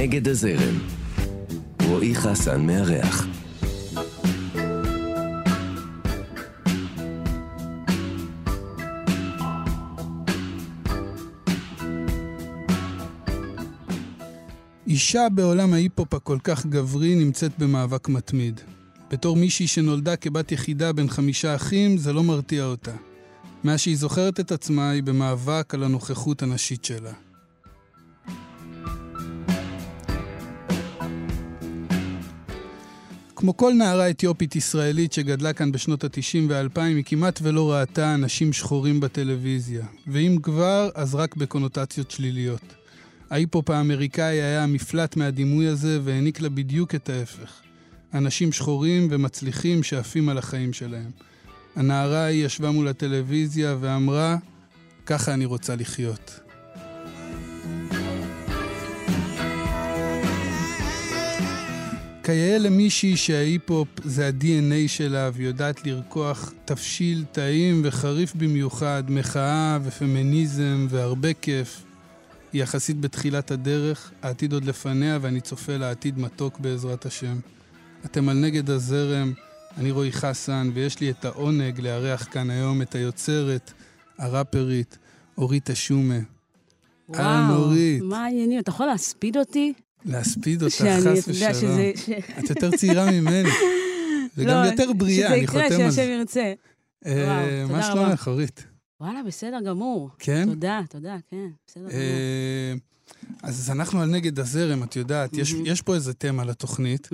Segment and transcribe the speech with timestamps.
[0.00, 0.78] נגד הזרם.
[1.88, 3.26] רועי חסן מארח.
[14.86, 18.60] אישה בעולם ההיפ-הופ הכל כך גברי נמצאת במאבק מתמיד.
[19.10, 22.94] בתור מישהי שנולדה כבת יחידה בין חמישה אחים, זה לא מרתיע אותה.
[23.64, 27.29] מאז שהיא זוכרת את עצמה, היא במאבק על הנוכחות הנשית שלה.
[33.40, 38.52] כמו כל נערה אתיופית ישראלית שגדלה כאן בשנות ה-90 וה-2000, היא כמעט ולא ראתה אנשים
[38.52, 39.84] שחורים בטלוויזיה.
[40.06, 42.60] ואם כבר, אז רק בקונוטציות שליליות.
[43.30, 47.52] ההיפ-הופ האמריקאי היה המפלט מהדימוי הזה והעניק לה בדיוק את ההפך.
[48.14, 51.10] אנשים שחורים ומצליחים שעפים על החיים שלהם.
[51.76, 54.36] הנערה ההיא ישבה מול הטלוויזיה ואמרה,
[55.06, 56.40] ככה אני רוצה לחיות.
[62.22, 71.32] כיאה למישהי שההיפ-הופ זה ה-DNA שלה ויודעת לרקוח תבשיל טעים וחריף במיוחד, מחאה ופמיניזם והרבה
[71.34, 71.84] כיף.
[72.52, 77.38] היא יחסית בתחילת הדרך, העתיד עוד לפניה ואני צופה לעתיד מתוק בעזרת השם.
[78.04, 79.32] אתם על נגד הזרם,
[79.76, 83.72] אני רועי חסן, ויש לי את העונג לארח כאן היום את היוצרת,
[84.18, 84.98] הראפרית,
[85.38, 86.18] אורית אשומה.
[87.14, 88.02] אהלן, אורית.
[88.02, 88.60] מה העניינים?
[88.60, 89.72] אתה יכול להספיד אותי?
[90.04, 91.54] להספיד אותך, חס ושלום.
[91.54, 91.92] שזה...
[92.38, 93.48] את יותר צעירה ממני.
[94.36, 95.74] וגם לא, יותר בריאה, אני חותם על זה.
[95.74, 96.52] שזה יקרה, שהשם ירצה.
[97.06, 98.64] אה, מה שלומך, אורית?
[99.00, 100.10] וואלה, בסדר גמור.
[100.18, 100.46] כן?
[100.48, 101.94] תודה, תודה, כן, בסדר גמור.
[101.94, 102.74] אה,
[103.42, 107.08] אז אנחנו על נגד הזרם, את יודעת, יש, יש פה איזה תמה לתוכנית,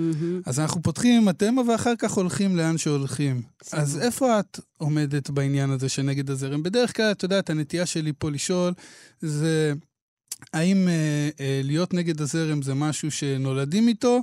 [0.45, 3.41] אז אנחנו פותחים עם התמה ואחר כך הולכים לאן שהולכים.
[3.71, 6.63] אז איפה את עומדת בעניין הזה של נגד הזרם?
[6.63, 8.73] בדרך כלל, את יודעת, הנטייה שלי פה לשאול
[9.21, 9.73] זה
[10.53, 14.21] האם אה, אה, להיות נגד הזרם זה משהו שנולדים איתו,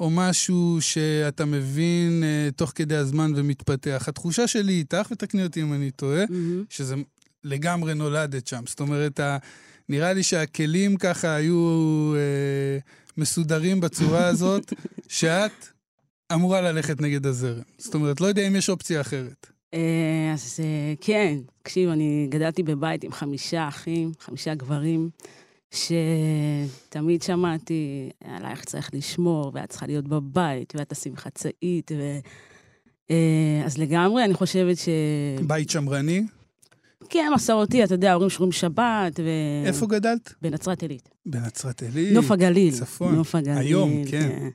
[0.00, 4.04] או משהו שאתה מבין אה, תוך כדי הזמן ומתפתח.
[4.08, 6.64] התחושה שלי איתך, ותקני אותי אם אני טועה, mm-hmm.
[6.70, 6.94] שזה
[7.44, 8.62] לגמרי נולדת שם.
[8.66, 9.38] זאת אומרת, ה,
[9.88, 12.78] נראה לי שהכלים ככה היו אה,
[13.16, 14.72] מסודרים בצורה הזאת,
[15.08, 15.66] שאת
[16.34, 17.62] אמורה ללכת נגד הזרם.
[17.78, 19.46] זאת אומרת, לא יודע אם יש אופציה אחרת.
[19.74, 25.10] אה, אז אה, כן, תקשיב, אני גדלתי בבית עם חמישה אחים, חמישה גברים.
[25.70, 32.18] שתמיד שמעתי עלייך צריך לשמור, ואת צריכה להיות בבית, ואת תשים חצאית, ו...
[33.10, 34.88] אה, אז לגמרי, אני חושבת ש...
[35.46, 36.26] בית שמרני?
[37.08, 39.28] כן, מסורתי, אתה יודע, ההורים שומרים שבת, ו...
[39.66, 40.34] איפה גדלת?
[40.42, 41.08] בנצרת עילית.
[41.26, 42.12] בנצרת עילית?
[42.12, 42.74] נוף הגליל.
[42.74, 43.14] צפון.
[43.14, 43.58] נוף הגליל.
[43.58, 44.50] היום, כן.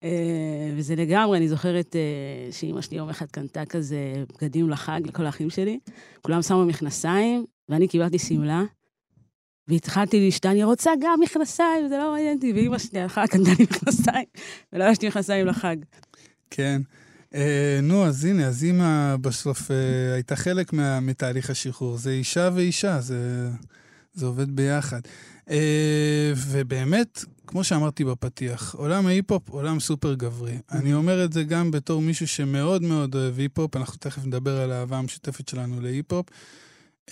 [0.00, 0.04] כן.
[0.76, 3.98] וזה לגמרי, אני זוכרת uh, שאימא שלי יום אחד קנתה כזה
[4.34, 5.78] בגדים לחג לכל האחים שלי.
[6.22, 8.62] כולם שמו מכנסיים, ואני קיבלתי שמלה.
[9.70, 13.64] והתחלתי להשתנה, אני רוצה גם מכנסיים, זה לא מעניין אותי, ואימא שלי הלכה, קנתה לי
[13.64, 14.26] מכנסיים,
[14.72, 15.76] ולא יש לי מכנסיים לחג.
[16.50, 16.82] כן.
[17.34, 21.96] אה, נו, אז הנה, אז אימא בסוף אה, הייתה חלק מה, מתהליך השחרור.
[21.96, 23.50] זה אישה ואישה, זה,
[24.14, 25.00] זה עובד ביחד.
[25.50, 30.58] אה, ובאמת, כמו שאמרתי בפתיח, עולם ההיפ-הופ, עולם סופר גברי.
[30.72, 34.72] אני אומר את זה גם בתור מישהו שמאוד מאוד אוהב היפ-הופ, אנחנו תכף נדבר על
[34.72, 36.26] האהבה המשותפת שלנו להיפ-הופ.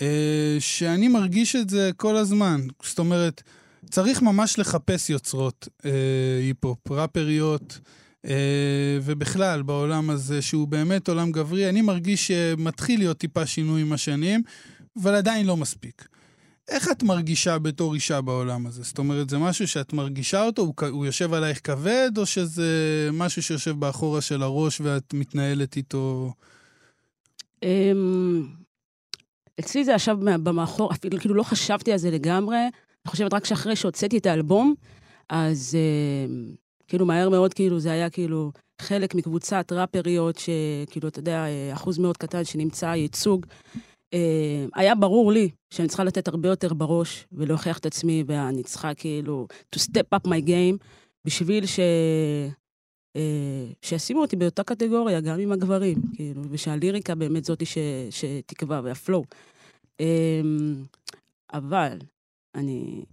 [0.01, 2.61] אה, שאני מרגיש את זה כל הזמן.
[2.83, 3.43] זאת אומרת,
[3.89, 5.91] צריך ממש לחפש יוצרות אה,
[6.41, 7.79] היפ-הופ, ראפריות,
[8.25, 13.93] אה, ובכלל בעולם הזה, שהוא באמת עולם גברי, אני מרגיש שמתחיל להיות טיפה שינוי עם
[13.93, 14.41] השנים,
[15.01, 16.07] אבל עדיין לא מספיק.
[16.69, 18.83] איך את מרגישה בתור אישה בעולם הזה?
[18.83, 23.43] זאת אומרת, זה משהו שאת מרגישה אותו, הוא, הוא יושב עלייך כבד, או שזה משהו
[23.43, 26.33] שיושב באחורה של הראש ואת מתנהלת איתו?
[29.59, 32.57] אצלי זה ישב במאחור, אפילו כאילו לא חשבתי על זה לגמרי.
[32.57, 34.73] אני חושבת רק שאחרי שהוצאתי את האלבום,
[35.29, 36.53] אז אה,
[36.87, 41.97] כאילו מהר מאוד, כאילו זה היה כאילו חלק מקבוצת ראפריות, שכאילו, אתה יודע, אה, אחוז
[41.97, 43.45] מאוד קטן שנמצא ייצוג.
[44.13, 48.93] אה, היה ברור לי שאני צריכה לתת הרבה יותר בראש ולהוכיח את עצמי, ואני צריכה
[48.93, 50.85] כאילו to step up my game,
[51.25, 51.79] בשביל ש...
[53.15, 57.65] אה, שישימו אותי באותה קטגוריה, גם עם הגברים, כאילו, ושהליריקה באמת זאתי
[58.09, 59.23] שתקבע, והפלואו.
[59.99, 60.83] אמ,
[61.53, 61.97] אבל
[62.55, 63.05] אני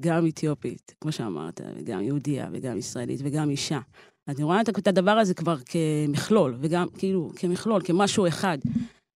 [0.00, 3.80] גם אתיופית, כמו שאמרת, וגם יהודייה, וגם ישראלית, וגם אישה.
[4.28, 8.58] אני רואה את הדבר הזה כבר כמכלול, וגם כאילו, כמכלול, כמשהו אחד.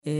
[0.07, 0.13] אה,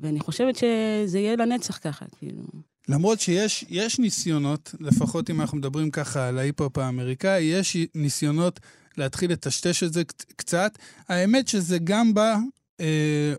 [0.00, 2.42] ואני חושבת שזה יהיה לנצח ככה, כאילו.
[2.88, 8.60] למרות שיש ניסיונות, לפחות אם אנחנו מדברים ככה על ההיפ-הופ האמריקאי, יש ניסיונות
[8.96, 10.02] להתחיל לטשטש את זה
[10.36, 10.78] קצת.
[11.08, 12.36] האמת שזה גם בא
[12.80, 13.34] אה,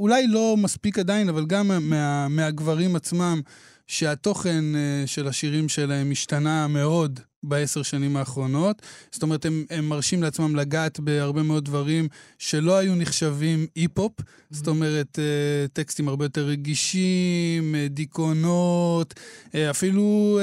[0.00, 3.40] אולי לא מספיק עדיין, אבל גם מה, מהגברים עצמם,
[3.86, 8.82] שהתוכן אה, של השירים שלהם השתנה מאוד בעשר שנים האחרונות.
[9.12, 12.08] זאת אומרת, הם, הם מרשים לעצמם לגעת בהרבה מאוד דברים
[12.38, 14.12] שלא היו נחשבים אי-פופ.
[14.20, 14.24] Mm-hmm.
[14.50, 19.14] זאת אומרת, אה, טקסטים הרבה יותר רגישים, אה, דיכאונות,
[19.54, 20.38] אה, אפילו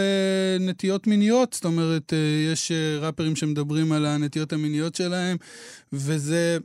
[0.59, 1.53] נטיות מיניות.
[1.53, 2.13] זאת אומרת,
[2.53, 2.71] יש
[3.01, 5.37] ראפרים שמדברים על הנטיות המיניות שלהם,
[5.93, 6.57] וזה,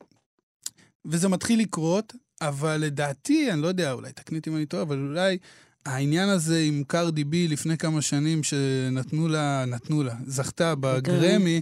[1.05, 2.13] וזה מתחיל לקרות.
[2.41, 5.39] אבל לדעתי, אני לא יודע, אולי תקני אותי אם אני טועה, אבל אולי
[5.87, 11.61] העניין הזה עם קרדי בי לפני כמה שנים שנתנו לה, נתנו לה, זכתה בגרמי,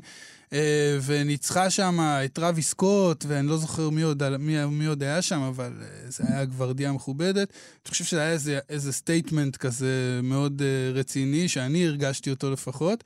[0.52, 5.22] אה, וניצחה שם את טראוויס סקוט, ואני לא זוכר מי עוד, מי, מי עוד היה
[5.22, 7.48] שם, אבל אה, זה היה גוורדיה מכובדת.
[7.84, 13.04] אני חושב שזה היה איזה, איזה statement כזה מאוד אה, רציני, שאני הרגשתי אותו לפחות,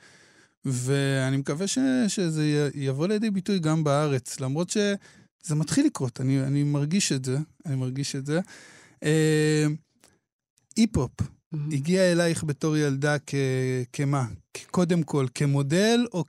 [0.64, 1.78] ואני מקווה ש,
[2.08, 7.38] שזה יבוא לידי ביטוי גם בארץ, למרות שזה מתחיל לקרות, אני, אני מרגיש את זה,
[7.66, 8.40] אני מרגיש את זה.
[10.76, 11.56] היפ-הופ mm-hmm.
[11.72, 13.34] הגיע אלייך בתור ילדה כ...
[13.92, 14.24] כמה?
[14.70, 16.24] קודם כל, כמודל או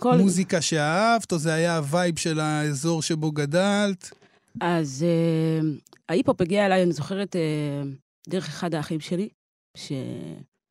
[0.00, 0.60] כמוזיקה כל...
[0.60, 4.10] שאהבת, או זה היה ה vibe של האזור שבו גדלת?
[4.60, 5.64] אז uh,
[6.08, 9.28] ההיפ-הופ הגיע אליי, אני זוכרת, uh, דרך אחד האחים שלי,
[9.76, 9.92] ש...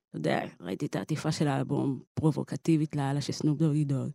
[0.10, 4.10] אתה יודע, ראיתי את העטיפה של האלבום פרובוקטיבית לאללה של סנופ דוג.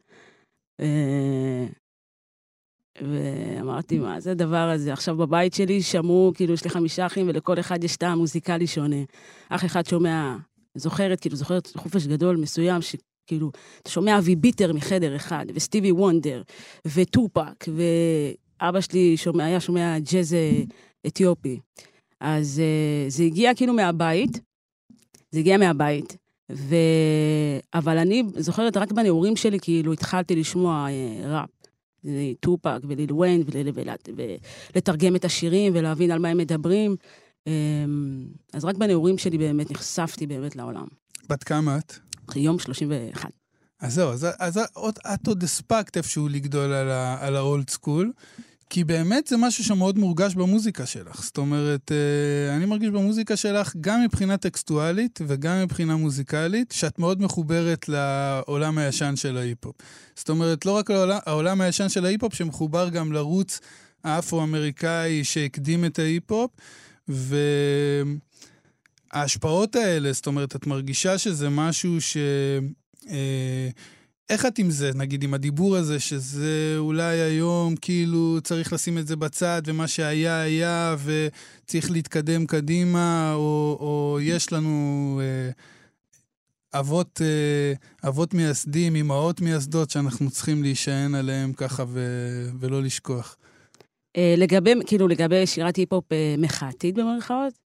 [3.00, 4.92] ואמרתי, מה זה הדבר הזה?
[4.92, 9.02] עכשיו בבית שלי שמעו, כאילו, יש לי חמישה אחים, ולכל אחד יש טעם מוזיקלי שונה.
[9.48, 10.36] אח אחד שומע,
[10.74, 13.50] זוכרת, כאילו, זוכרת חופש גדול מסוים, שכאילו,
[13.82, 16.42] אתה שומע אבי ביטר מחדר אחד, וסטיבי וונדר,
[16.86, 20.36] וטופק, ואבא שלי שומע, היה שומע ג'אז
[21.06, 21.58] אתיופי.
[22.20, 24.40] אז uh, זה הגיע כאילו מהבית,
[25.30, 26.16] זה הגיע מהבית,
[26.52, 26.76] ו...
[27.74, 31.61] אבל אני זוכרת רק בנעורים שלי, כאילו, התחלתי לשמוע uh, ראפ.
[32.40, 33.42] טופק וליל וויין,
[34.74, 36.96] ולתרגם את השירים ולהבין על מה הם מדברים.
[37.46, 40.86] אמ, אז רק בנעורים שלי באמת נחשפתי באמת לעולם.
[41.28, 41.94] בת כמה את?
[42.36, 43.30] יום 31.
[43.80, 44.58] אז זהו, אז, אז
[45.14, 46.72] את עוד הספקת איפשהו לגדול
[47.20, 48.12] על האולד סקול.
[48.70, 51.22] כי באמת זה משהו שמאוד מורגש במוזיקה שלך.
[51.22, 57.22] זאת אומרת, אה, אני מרגיש במוזיקה שלך גם מבחינה טקסטואלית וגם מבחינה מוזיקלית, שאת מאוד
[57.22, 59.76] מחוברת לעולם הישן של ההיפ-הופ.
[60.16, 63.60] זאת אומרת, לא רק לעולם, העולם הישן של ההיפ-הופ, שמחובר גם לרוץ
[64.04, 66.50] האפרו-אמריקאי שהקדים את ההיפ-הופ,
[69.12, 72.16] וההשפעות האלה, זאת אומרת, את מרגישה שזה משהו ש...
[73.10, 73.68] אה,
[74.32, 79.06] איך את עם זה, נגיד, עם הדיבור הזה, שזה אולי היום כאילו צריך לשים את
[79.06, 85.50] זה בצד, ומה שהיה היה, וצריך להתקדם קדימה, או, או יש לנו אה,
[86.80, 92.00] אבות, אה, אבות מייסדים, אמהות מייסדות, שאנחנו צריכים להישען עליהם ככה ו,
[92.60, 93.36] ולא לשכוח?
[94.16, 97.61] אה, לגבי, כאילו, לגבי שירת היפ-הופ אה, מחאתית במרכאות?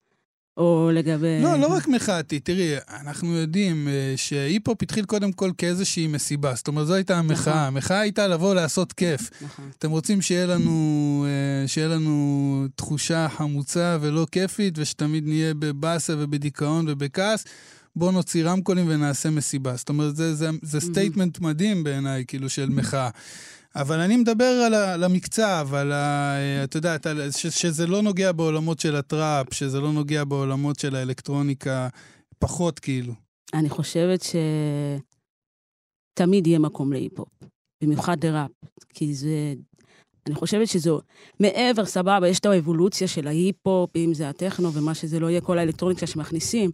[0.58, 1.42] או לגבי...
[1.42, 2.40] לא, לא רק מחאתי.
[2.40, 6.56] תראי, אנחנו יודעים אה, שהיפ-הופ התחיל קודם כל כאיזושהי מסיבה.
[6.56, 7.54] זאת אומרת, זו הייתה המחאה.
[7.54, 7.68] נכון.
[7.68, 9.30] המחאה הייתה לבוא לעשות כיף.
[9.42, 9.70] נכון.
[9.80, 16.86] אתם רוצים שיהיה לנו, אה, שיהיה לנו תחושה חמוצה ולא כיפית, ושתמיד נהיה בבאסה ובדיכאון
[16.90, 17.46] ובכעס.
[17.96, 19.76] בואו נוציא רמקולים ונעשה מסיבה.
[19.76, 23.10] זאת אומרת, זה, זה, זה statement מדהים בעיניי, כאילו, של מחאה.
[23.76, 26.36] אבל אני מדבר על, על המקצב, על ה...
[26.64, 26.96] אתה יודע,
[27.32, 31.88] ש, שזה לא נוגע בעולמות של הטראפ, שזה לא נוגע בעולמות של האלקטרוניקה,
[32.40, 33.14] פחות כאילו.
[33.54, 34.24] אני חושבת
[36.14, 37.30] שתמיד יהיה מקום להיפ-הופ,
[37.84, 38.52] במיוחד לראפ,
[38.90, 39.54] כי זה...
[40.28, 41.02] אני חושבת שזו,
[41.40, 45.60] מעבר, סבבה, יש את האבולוציה של ההיפ-הופ, אם זה הטכנו ומה שזה לא יהיה, כל
[45.60, 46.72] האלקטרוניקה שמכניסים,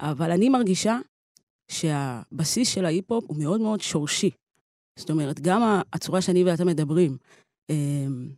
[0.00, 0.98] אבל אני מרגישה
[1.70, 4.30] שהבסיס של ההיפ-הופ הוא מאוד מאוד שורשי.
[4.96, 7.16] זאת אומרת, גם הצורה שאני ואתה מדברים,
[7.70, 8.28] אמ,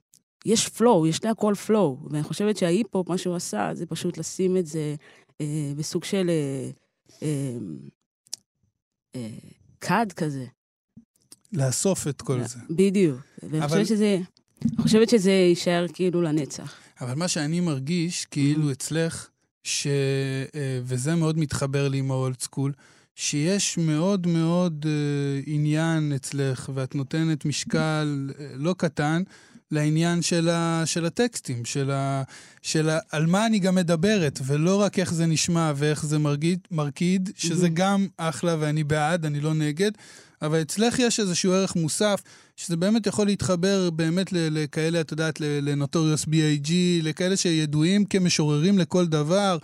[0.46, 4.66] יש פלואו, יש להכל פלואו, ואני חושבת שההיפ-הופ, מה שהוא עשה, זה פשוט לשים את
[4.66, 4.94] זה
[5.40, 6.70] אה, בסוג של אה,
[7.22, 7.78] אמ,
[9.16, 9.28] אה,
[9.80, 10.46] כד כזה.
[11.52, 12.58] לאסוף את כל זה.
[12.70, 13.20] בדיוק.
[13.42, 13.68] ואני אבל...
[13.68, 14.18] חושבת שזה...
[14.64, 16.74] אני חושבת שזה יישאר כאילו לנצח.
[17.00, 18.72] אבל מה שאני מרגיש, כאילו mm-hmm.
[18.72, 19.28] אצלך,
[19.64, 19.86] ש...
[20.82, 22.72] וזה מאוד מתחבר לי עם האולד סקול,
[23.20, 29.22] שיש מאוד מאוד uh, עניין אצלך, ואת נותנת משקל uh, לא קטן
[29.70, 32.22] לעניין של, ה, של הטקסטים, של, ה,
[32.62, 36.58] של ה, על מה אני גם מדברת, ולא רק איך זה נשמע ואיך זה מרגיד,
[36.70, 37.68] מרקיד, שזה.
[37.68, 39.90] גם אחלה ואני בעד, אני לא נגד,
[40.42, 42.22] אבל אצלך יש איזשהו ערך מוסף,
[42.56, 46.70] שזה באמת יכול להתחבר באמת לכאלה, את יודעת, לנוטוריוס B.I.G.,
[47.02, 49.58] לכאלה שידועים כמשוררים לכל דבר.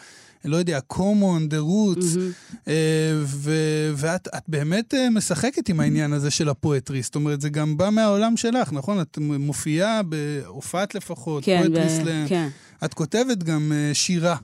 [0.45, 2.19] לא יודע, common, the roots,
[3.25, 7.03] ו- ואת את באמת אה, משחקת עם העניין הזה של הפואטרי.
[7.03, 9.01] זאת אומרת, זה גם בא מהעולם שלך, נכון?
[9.01, 12.29] את מופיעה, בהופעת לפחות, כן, פואטרי סלאם.
[12.29, 12.49] כן.
[12.85, 14.37] את כותבת גם אה, שירה.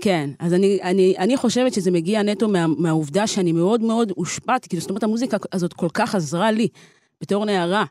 [0.00, 4.68] כן, אז אני, אני, אני חושבת שזה מגיע נטו מה, מהעובדה שאני מאוד מאוד הושפעתי,
[4.68, 6.68] כאילו, זאת אומרת, המוזיקה הזאת כל כך עזרה לי,
[7.20, 7.84] בתור נערה,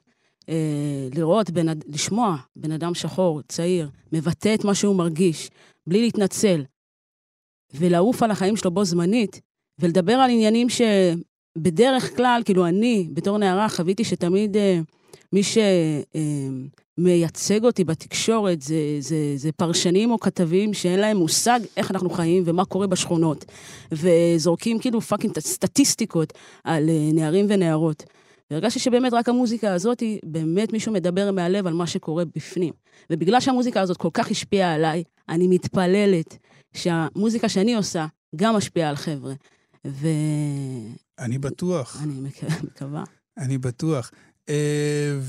[0.49, 5.49] אה, לראות, בן, לשמוע בן אדם שחור, צעיר, מבטא את מה שהוא מרגיש,
[5.87, 6.63] בלי להתנצל,
[7.73, 9.41] ולעוף על החיים שלו בו זמנית,
[9.79, 14.79] ולדבר על עניינים שבדרך כלל, כאילו, אני, בתור נערה, חוויתי שתמיד אה,
[15.33, 15.41] מי
[16.97, 22.43] שמייצג אותי בתקשורת זה, זה, זה פרשנים או כתבים שאין להם מושג איך אנחנו חיים
[22.45, 23.45] ומה קורה בשכונות,
[23.91, 26.33] וזורקים כאילו פאקינג סטטיסטיקות
[26.63, 28.03] על אה, נערים ונערות.
[28.51, 32.73] והרגשתי שבאמת רק המוזיקה הזאת, היא באמת מישהו מדבר מהלב על מה שקורה בפנים.
[33.09, 36.37] ובגלל שהמוזיקה הזאת כל כך השפיעה עליי, אני מתפללת
[36.73, 39.33] שהמוזיקה שאני עושה גם משפיעה על חבר'ה.
[39.85, 42.01] ואני אני בטוח.
[42.05, 43.03] מק- מקווה.
[43.37, 44.11] אני בטוח.
[44.49, 45.19] אה,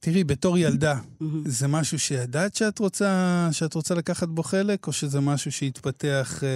[0.00, 0.98] ותראי, בתור ילדה.
[1.44, 6.48] זה משהו שידעת שאת רוצה, שאת רוצה לקחת בו חלק, או שזה משהו שהתפתח אה,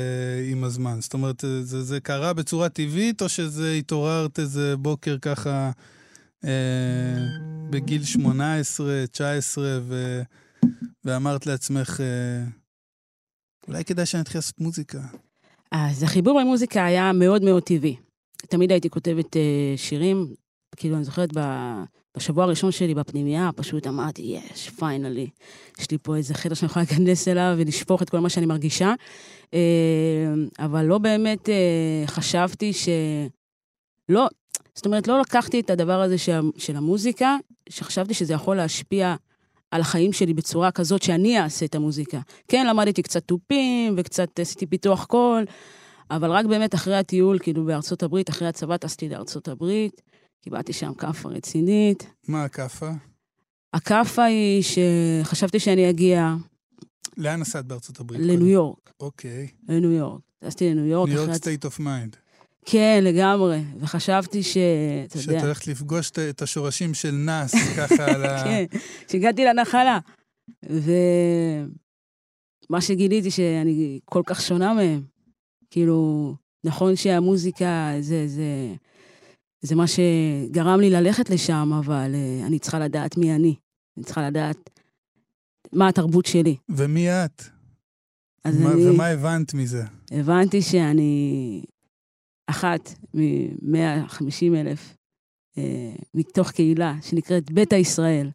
[0.52, 1.00] עם הזמן?
[1.00, 5.70] זאת אומרת, אה, זה, זה קרה בצורה טבעית, או שזה התעוררת איזה בוקר ככה
[6.44, 6.50] אה,
[7.70, 10.22] בגיל 18, 19, ו,
[11.04, 12.44] ואמרת לעצמך, אה,
[13.68, 14.98] אולי כדאי שאני אתחיל לעשות מוזיקה.
[15.70, 17.96] אז החיבור למוזיקה היה מאוד מאוד טבעי.
[18.36, 20.34] תמיד הייתי כותבת אה, שירים,
[20.76, 21.30] כאילו, אני זוכרת
[22.16, 25.30] בשבוע הראשון שלי בפנימייה, פשוט אמרתי, יש, פיינלי.
[25.78, 28.94] יש לי פה איזה חדר שאני יכולה להיכנס אליו ולשפוך את כל מה שאני מרגישה.
[29.54, 32.88] אה, אבל לא באמת אה, חשבתי ש...
[34.08, 34.28] לא,
[34.74, 37.36] זאת אומרת, לא לקחתי את הדבר הזה של, של המוזיקה,
[37.68, 39.14] שחשבתי שזה יכול להשפיע
[39.72, 42.20] על החיים שלי בצורה כזאת שאני אעשה את המוזיקה.
[42.48, 45.44] כן, למדתי קצת תופים וקצת עשיתי פיתוח קול,
[46.10, 50.02] אבל רק באמת אחרי הטיול, כאילו בארצות הברית, אחרי הצבא טסתי לארצות הברית,
[50.42, 52.06] קיבלתי שם כאפה רצינית.
[52.28, 52.90] מה הכאפה?
[53.74, 56.34] הכאפה היא שחשבתי שאני אגיע
[57.16, 58.20] לאן נסעת בארצות הברית?
[58.20, 58.46] לניו?
[58.46, 59.48] יורק, אוקיי.
[59.68, 60.20] לניו יורק.
[60.38, 61.08] טסתי לניו יורק.
[61.08, 62.16] New York state of mind.
[62.64, 63.60] כן, לגמרי.
[63.80, 64.56] וחשבתי ש...
[65.06, 68.44] אתה שאת יודע, הולכת לפגוש את- השורשים של נאס, ככה על ה...
[68.44, 68.64] כן,
[69.10, 69.98] שהגעתי לנחלה.
[70.70, 71.70] ומה
[72.80, 75.02] שגיליתי שאני כל כך שונה מהם.
[75.70, 78.74] כאילו, נכון שהמוזיקה זה, זה,
[79.62, 83.54] זה מה שגרם לי ללכת לשם, אבל uh, אני צריכה לדעת מי אני.
[83.96, 84.70] אני צריכה לדעת
[85.72, 86.56] מה התרבות שלי.
[86.68, 87.42] ומי את?
[88.44, 89.84] אז מה- אני ומה הבנת מזה?
[90.10, 91.62] הבנתי שאני
[92.52, 94.96] אחת מ-150 אלף
[95.58, 98.30] אה, מתוך קהילה שנקראת ביתא ישראל,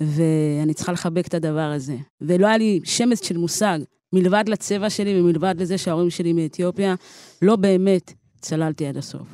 [0.00, 1.96] ואני צריכה לחבק את הדבר הזה.
[2.20, 3.78] ולא היה לי שמץ של מושג,
[4.12, 6.94] מלבד לצבע שלי ומלבד לזה שההורים שלי מאתיופיה,
[7.42, 9.28] לא באמת צללתי עד הסוף.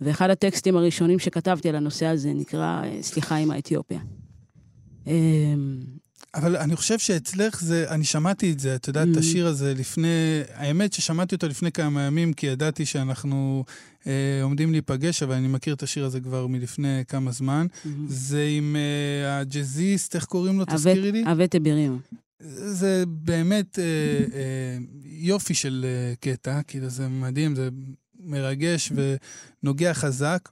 [0.00, 4.00] ואחד הטקסטים הראשונים שכתבתי על הנושא הזה נקרא אה, סליחה עם האתיופיה.
[6.34, 9.18] אבל אני חושב שאצלך זה, אני שמעתי את זה, את יודעת, את Mm.
[9.18, 10.08] השיר הזה לפני,
[10.54, 13.64] האמת ששמעתי אותו לפני כמה ימים, כי ידעתי שאנחנו
[14.06, 14.12] אה,
[14.42, 17.66] עומדים להיפגש, אבל אני מכיר את השיר הזה כבר מלפני כמה זמן.
[18.08, 20.64] זה עם אה, הג'אזיסט, איך קוראים לו?
[20.64, 21.24] תזכירי לי.
[21.32, 21.98] אבט אבירים.
[22.56, 23.84] זה באמת אה,
[24.34, 27.68] אה, יופי של אה, קטע, כאילו זה מדהים, זה
[28.20, 28.92] מרגש
[29.62, 30.48] ונוגע חזק.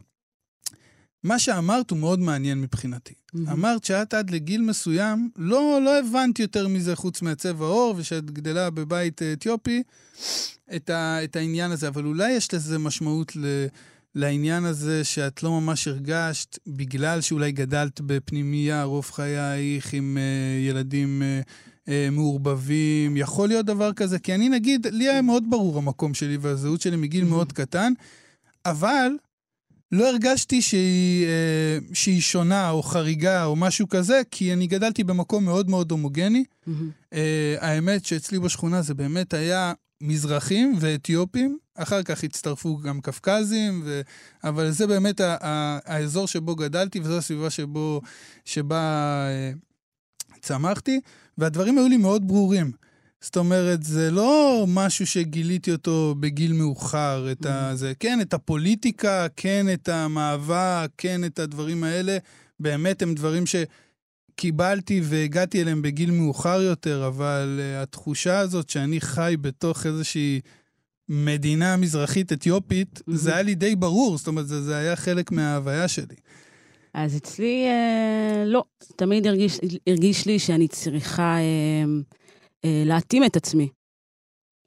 [1.25, 3.15] מה שאמרת הוא מאוד מעניין מבחינתי.
[3.53, 8.71] אמרת שאת עד לגיל מסוים, לא, לא הבנת יותר מזה חוץ מהצבע עור, ושאת גדלה
[8.71, 9.83] בבית אה, אתיופי,
[10.77, 11.89] את, ה, את העניין הזה.
[11.89, 13.67] אבל אולי יש לזה משמעות ל,
[14.15, 21.23] לעניין הזה שאת לא ממש הרגשת, בגלל שאולי גדלת בפנימייה רוב חייך עם אה, ילדים
[21.23, 21.41] אה,
[21.89, 23.17] אה, מעורבבים.
[23.17, 24.19] יכול להיות דבר כזה?
[24.19, 27.93] כי אני, נגיד, לי היה מאוד ברור המקום שלי והזהות שלי מגיל מאוד קטן,
[28.67, 29.13] אבל
[29.93, 35.45] לא הרגשתי שהיא, אה, שהיא שונה או חריגה או משהו כזה, כי אני גדלתי במקום
[35.45, 36.45] מאוד מאוד הומוגני.
[37.13, 44.01] אה, האמת שאצלי בשכונה זה באמת היה מזרחים ואתיופים, אחר כך הצטרפו גם קפקזים, ו...
[44.45, 48.01] אבל זה באמת ה- ה- האזור שבו גדלתי וזו הסביבה שבו,
[48.45, 48.81] שבה
[49.29, 49.53] אה,
[50.41, 51.01] צמחתי,
[51.39, 52.73] והדברים היו לי מאוד ברורים.
[53.23, 57.71] זאת אומרת, זה לא משהו שגיליתי אותו בגיל מאוחר, את ה...
[57.75, 62.19] זה, כן, את הפוליטיקה, כן, את המאבק, כן, את הדברים האלה,
[62.61, 69.35] באמת הם דברים שקיבלתי והגעתי אליהם בגיל מאוחר יותר, אבל uh, התחושה הזאת שאני חי
[69.41, 70.41] בתוך איזושהי
[71.09, 73.19] מדינה מזרחית אתיופית, מהמם.
[73.19, 76.17] זה היה לי די ברור, זאת אומרת, זה, זה היה חלק מההוויה שלי.
[76.95, 78.65] אז אצלי, אה, לא.
[78.97, 81.85] תמיד הרגיש, הרגיש לי שאני צריכה אה,
[82.67, 83.69] להתאים את עצמי.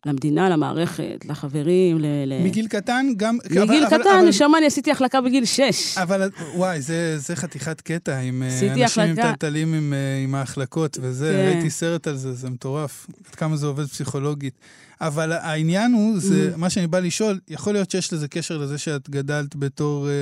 [0.05, 2.05] למדינה, למערכת, לחברים, ל...
[2.43, 3.37] מגיל קטן גם...
[3.45, 5.97] מגיל אבל- קטן, נשמה, אני עשיתי החלקה בגיל 6.
[5.97, 9.21] אבל וואי, זה, זה חתיכת קטע עם אה, אנשים עם החלקה.
[9.31, 11.53] טלטלים עם, אה, עם ההחלקות וזה, כן.
[11.55, 14.53] ראיתי סרט על זה, זה מטורף, עד כמה זה עובד פסיכולוגית.
[15.01, 16.57] אבל העניין הוא, זה Mm.
[16.57, 20.07] מה שאני בא לשאול, יכול להיות שיש לזה קשר לזה שאת גדלת בתור...
[20.07, 20.13] אה,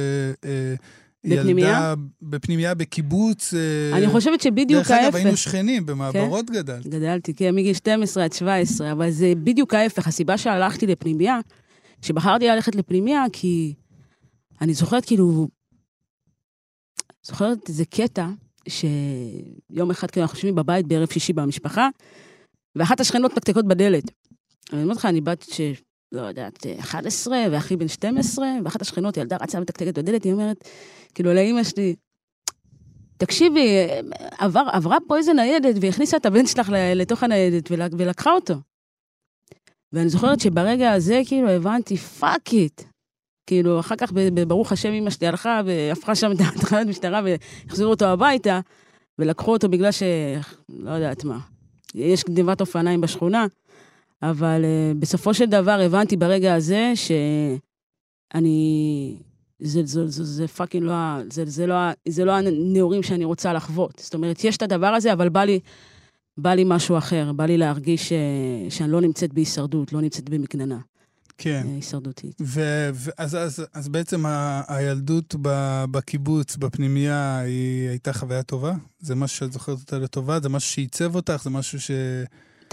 [0.49, 0.75] אה,
[1.25, 1.67] בפנימייה?
[1.67, 3.53] ילדה בפנימייה, בקיבוץ.
[3.53, 5.15] אה, אני חושבת שבדיוק דרך אגב, ההפך.
[5.15, 6.87] היינו שכנים, במעברות גדלת.
[6.87, 10.07] גדלתי, כן, מגיל 12 עד 17, אבל זה בדיוק ההפך.
[10.07, 11.39] הסיבה שהלכתי לפנימייה,
[12.01, 13.73] שבחרתי ללכת לפנימייה, כי
[14.61, 15.47] אני זוכרת כאילו,
[17.23, 18.27] זוכרת איזה קטע,
[18.69, 21.89] שיום אחד כאילו אנחנו יושבים בבית בערב שישי במשפחה,
[22.75, 24.03] ואחת השכנות מתקתקות בדלת.
[24.73, 25.61] אני אומרת לך, אני בת ש...
[26.13, 30.67] לא יודעת, 11, ואחי בן 12, ואחת השכנות, ילדה רצה ומתקתקת בדלת, היא אומרת,
[31.13, 31.95] כאילו, לאימא שלי,
[33.17, 33.87] תקשיבי,
[34.37, 38.53] עבר, עברה פה איזה ניידת והכניסה את הבן שלך לתוך הניידת ול- ולקחה אותו.
[39.93, 42.81] ואני זוכרת שברגע הזה, כאילו, הבנתי, fuck it.
[43.47, 44.11] כאילו, אחר כך,
[44.47, 48.59] ברוך השם, אמא שלי הלכה והפכה שם את התחנת משטרה והחזירו אותו הביתה,
[49.19, 50.03] ולקחו אותו בגלל ש...
[50.69, 51.39] לא יודעת מה.
[51.95, 53.45] יש גנבת אופניים בשכונה,
[54.31, 56.93] אבל uh, בסופו של דבר הבנתי ברגע הזה
[58.33, 59.15] שאני...
[59.59, 61.75] זה, זה, זה, זה פאקינג לא, ה- זה, זה, לא,
[62.07, 64.01] זה לא הנעורים שאני רוצה לחוות.
[64.03, 65.59] זאת אומרת, יש את הדבר הזה, אבל בא לי,
[66.37, 67.31] בא לי משהו אחר.
[67.33, 68.13] בא לי להרגיש ש,
[68.69, 70.77] שאני לא נמצאת בהישרדות, לא נמצאת במקננה
[71.37, 71.63] כן.
[71.67, 72.35] אה, הישרדותית.
[72.41, 78.73] ו- ו- אז, אז, אז בעצם ה- הילדות ב- בקיבוץ, בפנימייה, היא הייתה חוויה טובה?
[78.99, 80.39] זה משהו שאת זוכרת אותה לטובה?
[80.39, 81.41] זה משהו שעיצב אותך?
[81.43, 81.91] זה משהו ש...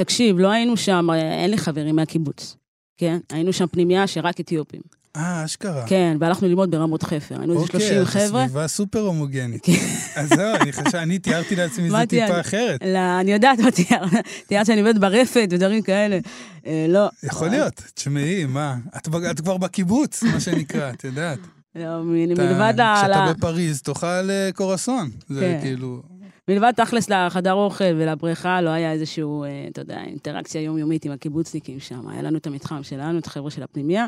[0.01, 2.57] תקשיב, לא היינו שם, אה, אין לי חברים מהקיבוץ,
[2.97, 3.19] כן?
[3.33, 4.81] היינו שם פנימייה שרק אתיופים.
[5.17, 5.87] אה, אשכרה.
[5.87, 7.39] כן, והלכנו ללמוד ברמות חפר.
[7.39, 8.47] היינו איזה 30 אוקיי, חבר'ה.
[8.47, 9.65] סביבה סופר הומוגנית.
[9.65, 9.73] כן.
[10.17, 12.41] אז זהו, אני חושב, אני תיארתי לעצמי מה זה טיפה?
[12.41, 12.83] אחרת.
[12.85, 14.11] לא, אני יודעת מה תיארת,
[14.47, 16.19] תיארת שאני עובדת ברפת ודברים כאלה.
[16.67, 17.09] אה, לא.
[17.23, 18.77] יכול להיות, תשמעי, מה?
[18.97, 21.39] את כבר בקיבוץ, מה שנקרא, את יודעת.
[21.75, 22.95] לא, מלבד ה...
[23.03, 25.11] כשאתה בפריז, תאכל אה, קורסון.
[25.29, 25.59] זה כן.
[25.63, 26.03] כאילו...
[26.51, 31.81] מלבד תכלס לחדר אוכל ולבריכה, לא היה איזשהו, אה, אתה יודע, אינטראקציה יומיומית עם הקיבוצניקים
[31.81, 32.09] שם.
[32.09, 34.07] היה לנו את המתחם שלנו, את החבר'ה של הפנימייה,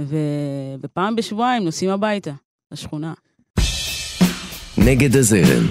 [0.00, 0.16] ו...
[0.80, 2.32] ופעם בשבועיים נוסעים הביתה,
[2.72, 3.12] לשכונה.
[4.78, 5.66] נגד הזרם,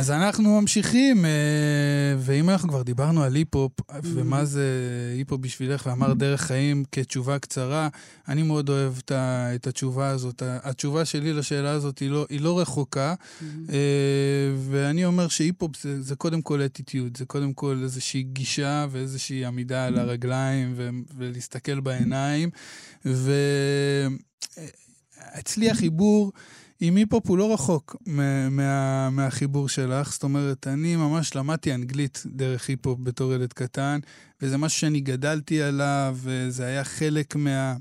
[0.00, 1.30] אז אנחנו ממשיכים, אה,
[2.18, 3.72] ואם אנחנו כבר דיברנו על היפ-הופ,
[4.04, 4.64] ומה זה
[5.16, 7.88] היפ-הופ בשבילך, ואמר דרך חיים כתשובה קצרה,
[8.28, 10.42] אני מאוד אוהב את התשובה הזאת.
[10.46, 13.76] התשובה שלי לשאלה הזאת היא לא, היא לא רחוקה, אה,
[14.70, 19.86] ואני אומר שהיפ-הופ זה, זה קודם כל אטיטיוד, זה קודם כל איזושהי גישה ואיזושהי עמידה
[19.86, 22.50] על הרגליים ו- ולהסתכל בעיניים.
[25.34, 26.32] ואצלי החיבור
[26.80, 30.12] עם היפ-הופ הוא לא רחוק מה, מה, מהחיבור שלך.
[30.12, 34.00] זאת אומרת, אני ממש למדתי אנגלית דרך היפ-הופ בתור ילד קטן,
[34.42, 37.76] וזה משהו שאני גדלתי עליו, וזה היה חלק מה...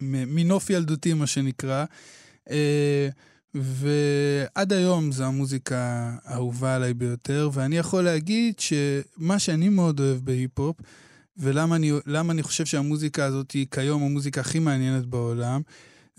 [0.00, 1.84] מנוף ילדותי, מה שנקרא.
[2.50, 3.08] אה,
[3.54, 10.76] ועד היום זו המוזיקה האהובה עליי ביותר, ואני יכול להגיד שמה שאני מאוד אוהב בהיפ-הופ,
[11.36, 11.92] ולמה אני,
[12.30, 15.62] אני חושב שהמוזיקה הזאת היא כיום המוזיקה הכי מעניינת בעולם,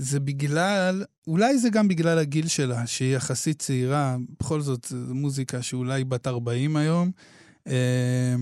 [0.02, 5.62] זה בגלל, אולי זה גם בגלל הגיל שלה, שהיא יחסית צעירה, בכל זאת זו מוזיקה
[5.62, 7.12] שאולי בת 40 היום,
[7.68, 8.36] אה,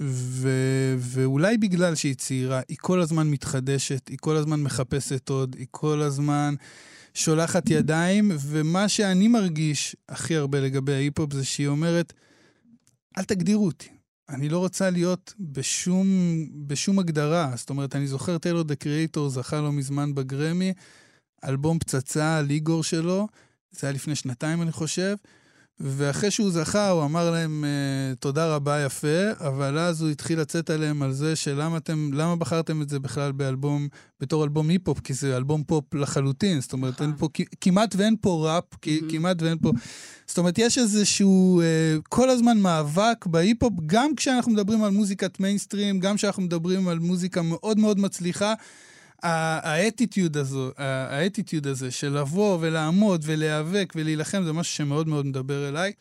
[0.00, 0.48] ו,
[0.98, 6.02] ואולי בגלל שהיא צעירה, היא כל הזמן מתחדשת, היא כל הזמן מחפשת עוד, היא כל
[6.02, 6.54] הזמן
[7.14, 12.12] שולחת ידיים, ומה שאני מרגיש הכי הרבה לגבי ההיפ-הופ זה שהיא אומרת,
[13.18, 13.97] אל תגדירו אותי.
[14.28, 16.06] אני לא רוצה להיות בשום,
[16.66, 17.52] בשום הגדרה.
[17.56, 20.72] זאת אומרת, אני זוכר טיילור דה קריאייטור זכה לא מזמן בגרמי,
[21.44, 23.28] אלבום פצצה על איגור שלו,
[23.70, 25.16] זה היה לפני שנתיים אני חושב,
[25.80, 30.70] ואחרי שהוא זכה הוא אמר להם אה, תודה רבה יפה, אבל אז הוא התחיל לצאת
[30.70, 33.88] עליהם על זה שלמה אתם, למה בחרתם את זה בכלל באלבום,
[34.20, 37.28] בתור אלבום היפ-הופ, כי זה אלבום פופ לחלוטין, זאת אומרת, אין פה,
[37.60, 39.10] כמעט ואין פה ראפ, מהמם.
[39.10, 39.70] כמעט ואין פה...
[40.26, 46.00] זאת אומרת, יש איזשהו אה, כל הזמן מאבק בהיפ-הופ, גם כשאנחנו מדברים על מוזיקת מיינסטרים,
[46.00, 48.54] גם כשאנחנו מדברים על מוזיקה מאוד מאוד מצליחה.
[49.22, 55.92] האטיטיוד הזו, האטיטיוד הזה של לבוא ולעמוד ולהיאבק ולהילחם, זה משהו שמאוד מאוד מדבר אליי.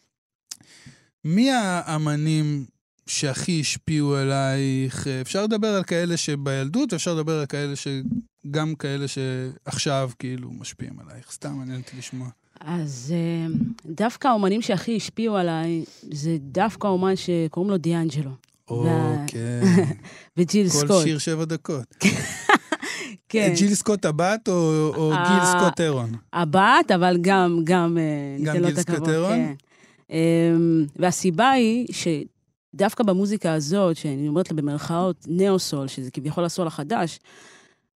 [1.26, 2.66] מי האמנים
[3.08, 5.08] שהכי השפיעו עלייך?
[5.08, 11.32] אפשר לדבר על כאלה שבילדות, ואפשר לדבר על כאלה שגם כאלה שעכשיו כאילו משפיעים עלייך.
[11.32, 12.30] סתם מעניין אותי לשמוע.
[12.60, 18.32] אז אה, דווקא האומנים שהכי השפיעו עליי, זה דווקא אומן שקוראים לו דיאנג'לו.
[18.70, 19.62] אוקיי.
[20.38, 21.04] וג'יל סקוט.
[21.04, 21.96] שיר שבע דקות.
[23.30, 23.54] כן.
[23.56, 26.12] ג'יל סקוט הבת או או אה, גיל סקוט הרון?
[26.34, 29.36] הבת, אבל גם, גם, אה, גם גיל הכבוד, סקוט הרון?
[29.36, 29.54] כן.
[30.10, 31.88] אמ, והסיבה היא
[32.76, 37.20] דווקא במוזיקה הזאת, שאני אומרת לה במרכאות neo-soul, שזה כביכול ה soul החדש,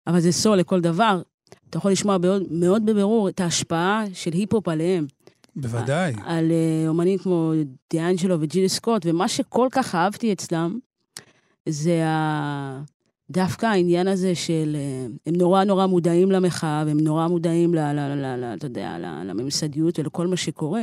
[0.08, 1.22] אבל זה soul לכל דבר,
[1.70, 5.08] אתה יכול לשמוע מאוד, מאוד בבירור את ההשפעה של היפ-הופ עליהם.
[5.56, 6.14] בוודאי.
[6.14, 7.54] על, על uh, אומנים כמו
[7.90, 10.80] דיאנג'לו וג'ילי סקוט, ומה שכל כך אהבתי אצלם,
[11.70, 12.82] זה ה...
[13.32, 14.76] דווקא העניין הזה של...
[14.76, 18.98] אה, הם נורא נורא מודעים למחאה, והם נורא מודעים, ל, ל, ל, ל, אתה יודע,
[19.26, 20.82] לממסדיות ולכל מה שקורה,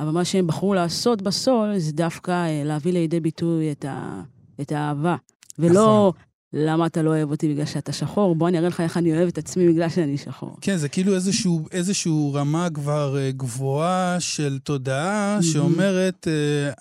[0.00, 4.22] אבל מה שהם בחרו לעשות בסול, זה דווקא אה, להביא לידי ביטוי את, ה,
[4.60, 5.16] את האהבה.
[5.58, 6.22] ולא, נכון.
[6.52, 8.34] למה אתה לא אוהב אותי בגלל שאתה שחור?
[8.34, 10.56] בוא אני אראה לך איך אני אוהב את עצמי בגלל שאני שחור.
[10.60, 15.38] כן, זה כאילו איזשהו, איזשהו רמה כבר אה, גבוהה של תודעה.
[15.42, 16.28] שאומרת,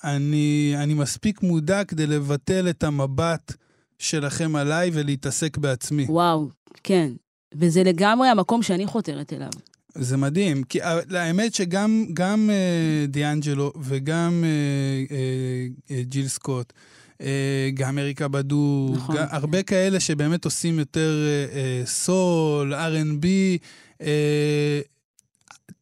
[0.03, 3.53] אני, אני מספיק מודע כדי לבטל את המבט.
[3.99, 6.05] שלכם עליי ולהתעסק בעצמי.
[6.09, 6.49] וואו,
[6.83, 7.11] כן.
[7.55, 9.49] וזה לגמרי המקום שאני חותרת אליו.
[9.95, 10.79] זה מדהים, כי
[11.11, 16.73] האמת שגם גם, uh, דיאנג'לו וגם uh, uh, ג'יל סקוט,
[17.13, 17.25] uh,
[17.73, 19.15] גם אריקה בדו, נכון.
[19.15, 21.25] גם, הרבה כאלה שבאמת עושים יותר
[21.85, 23.25] סול, R&B,
[24.01, 24.05] uh,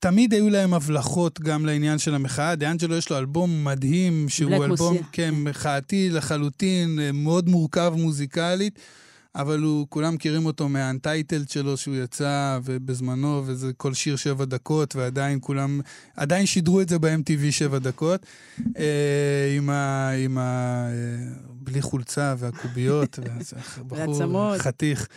[0.04, 2.56] תמיד היו להם הבלחות גם לעניין של המחאה.
[2.56, 8.80] דיאנג'לו יש לו אלבום מדהים, שהוא אלבום, כן, מחאתי לחלוטין, מאוד מורכב מוזיקלית,
[9.36, 14.96] אבל הוא, כולם מכירים אותו מהאנטייטלד שלו שהוא יצא בזמנו, וזה כל שיר שבע דקות,
[14.96, 15.82] ועדיין כולם,
[16.16, 18.26] עדיין שידרו את זה ב-MTV שבע דקות,
[18.78, 20.10] אה, עם ה...
[20.10, 20.42] עם ה
[20.88, 23.20] אה, בלי חולצה והקוביות,
[23.88, 25.08] בחור חתיך.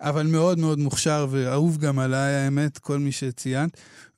[0.00, 3.70] אבל מאוד מאוד מוכשר ואהוב גם עליי, האמת, כל מי שציינת.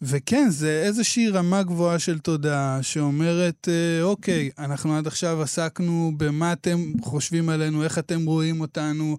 [0.02, 6.52] וכן, זה איזושהי רמה גבוהה של תודעה שאומרת, אה, אוקיי, אנחנו עד עכשיו עסקנו במה
[6.52, 9.16] אתם חושבים עלינו, איך אתם רואים אותנו,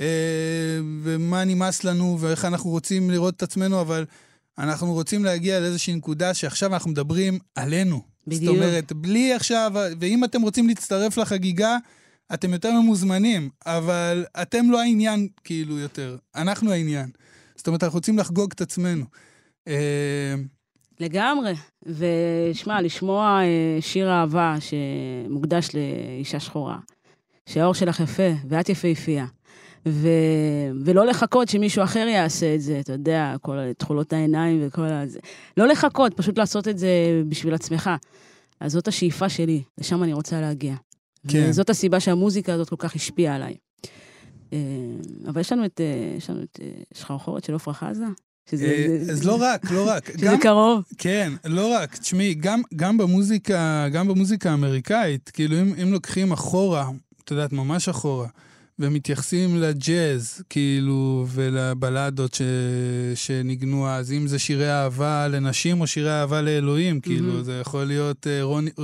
[0.00, 0.06] אה,
[1.02, 4.04] ומה נמאס לנו, ואיך אנחנו רוצים לראות את עצמנו, אבל
[4.58, 8.02] אנחנו רוצים להגיע לאיזושהי נקודה שעכשיו אנחנו מדברים עלינו.
[8.26, 8.44] בדיוק.
[8.44, 11.76] זאת אומרת, בלי עכשיו, ואם אתם רוצים להצטרף לחגיגה,
[12.34, 16.16] אתם יותר ממוזמנים, אבל אתם לא העניין, כאילו, יותר.
[16.36, 17.10] אנחנו העניין.
[17.56, 19.04] זאת אומרת, אנחנו רוצים לחגוג את עצמנו.
[19.68, 20.34] אה,
[21.00, 21.52] לגמרי.
[21.86, 26.78] ושמע, לשמוע אה, שיר אהבה שמוקדש לאישה שחורה,
[27.46, 29.26] שהאור שלך יפה, ואת יפהפייה.
[29.88, 30.08] ו...
[30.84, 35.04] ולא לחכות שמישהו אחר יעשה את זה, אתה יודע, כל תכולות העיניים וכל ה...
[35.56, 36.88] לא לחכות, פשוט לעשות את זה
[37.28, 37.90] בשביל עצמך.
[38.60, 40.74] אז זאת השאיפה שלי, לשם אני רוצה להגיע.
[41.28, 41.46] כן.
[41.48, 43.54] וזאת הסיבה שהמוזיקה הזאת כל כך השפיעה עליי.
[44.52, 44.58] אה,
[45.28, 48.04] אבל יש לנו את, אה, יש לנו את אה, שחרחורת של עפרה חזה.
[48.50, 50.10] שזה, אז לא רק, לא רק.
[50.12, 50.84] שזה גם, קרוב.
[50.98, 51.96] כן, לא רק.
[51.96, 56.90] תשמעי, גם, גם במוזיקה, גם במוזיקה האמריקאית, כאילו, אם, אם לוקחים אחורה,
[57.24, 58.28] את יודעת, ממש אחורה,
[58.80, 62.42] ומתייחסים לג'אז, כאילו, ולבלדות ש...
[63.14, 67.42] שניגנו אז, אם זה שירי אהבה לנשים או שירי אהבה לאלוהים, כאילו, mm-hmm.
[67.42, 68.80] זה יכול להיות uh, רוני, uh,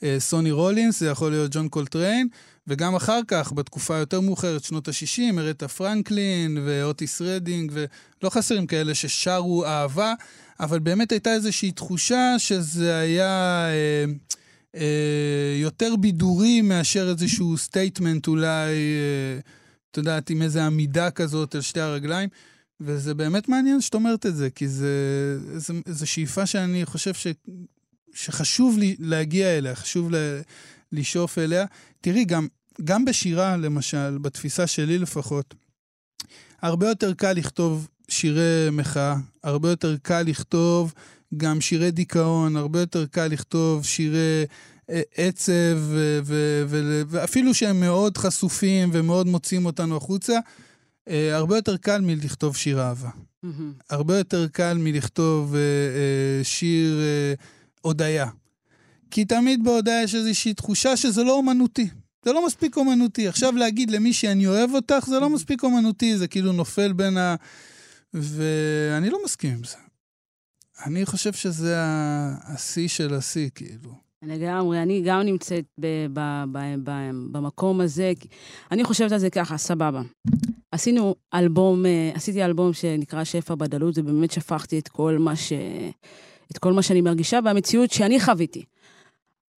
[0.00, 2.28] uh, סוני רולינס, זה יכול להיות ג'ון קולטריין,
[2.66, 8.94] וגם אחר כך, בתקופה יותר מאוחרת, שנות ה-60, ארית'ה פרנקלין ואוטיס רדינג, ולא חסרים כאלה
[8.94, 10.14] ששרו אהבה,
[10.60, 13.66] אבל באמת הייתה איזושהי תחושה שזה היה...
[14.30, 14.34] Uh,
[14.74, 19.38] אה, יותר בידורי מאשר איזשהו statement אולי, אה,
[19.90, 22.28] את יודעת, עם איזו עמידה כזאת על שתי הרגליים.
[22.80, 27.26] וזה באמת מעניין שאת אומרת את זה, כי איזו שאיפה שאני חושב ש,
[28.14, 30.40] שחשוב לי להגיע אליה, חשוב ל,
[30.92, 31.64] לשאוף אליה.
[32.00, 32.48] תראי, גם,
[32.84, 35.54] גם בשירה, למשל, בתפיסה שלי לפחות,
[36.62, 40.94] הרבה יותר קל לכתוב שירי מחאה, הרבה יותר קל לכתוב
[41.36, 44.44] גם שירי דיכאון, הרבה יותר קל לכתוב שירי
[44.90, 45.78] אה, עצב,
[47.06, 50.38] ואפילו שהם מאוד חשופים ומאוד מוצאים אותנו החוצה,
[51.08, 53.08] אה, הרבה יותר קל מלכתוב שיר אהבה.
[53.08, 53.48] Mm-hmm.
[53.90, 57.00] הרבה יותר קל מלכתוב אה, שיר
[57.80, 58.26] הודיה.
[59.10, 61.88] כי תמיד בהודיה יש איזושהי תחושה שזה לא אומנותי.
[62.24, 63.28] זה לא מספיק אומנותי.
[63.28, 67.34] עכשיו להגיד למי שאני אוהב אותך, זה לא מספיק אומנותי, זה כאילו נופל בין ה...
[68.14, 69.76] ואני לא מסכים עם זה.
[70.86, 71.76] אני חושב שזה
[72.44, 73.90] השיא של השיא, כאילו.
[74.22, 76.20] לגמרי, אני גם נמצאת ב, ב,
[76.52, 76.90] ב, ב,
[77.32, 78.12] במקום הזה.
[78.70, 80.02] אני חושבת על זה ככה, סבבה.
[80.72, 85.52] עשינו אלבום, אה, עשיתי אלבום שנקרא שפע בדלות, ובאמת שפכתי את כל מה ש...
[86.50, 88.64] את כל מה שאני מרגישה והמציאות שאני חוויתי.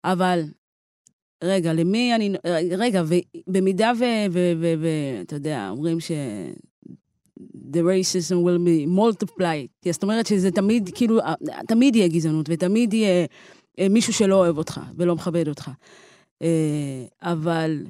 [0.04, 0.44] אבל,
[1.44, 2.34] רגע, למי אני...
[2.78, 3.02] רגע,
[3.48, 4.04] ובמידה ו...
[4.80, 6.10] ואתה יודע, אומרים ש...
[7.72, 9.90] the racism will be multiplied.
[9.92, 11.18] זאת אומרת שזה תמיד, כאילו,
[11.68, 13.26] תמיד יהיה גזענות ותמיד יהיה
[13.78, 15.70] אה, מישהו שלא אוהב אותך ולא מכבד אותך.
[16.42, 17.82] אה, אבל